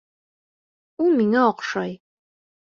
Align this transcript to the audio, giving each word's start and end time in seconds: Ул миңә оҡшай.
Ул 1.05 1.13
миңә 1.21 1.45
оҡшай. 1.53 1.97